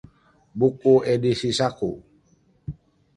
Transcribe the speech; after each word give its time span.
buku 0.59 0.93
edisi 1.13 1.49
saku 1.59 1.91